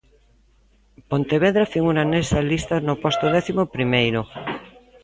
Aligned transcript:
Pontevedra 1.11 1.71
figura 1.75 2.01
nesa 2.11 2.39
lista 2.51 2.75
no 2.87 2.95
posto 3.03 3.25
décimo 3.35 3.63
primeiro. 3.75 4.21